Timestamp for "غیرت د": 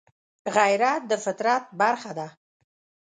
0.55-1.11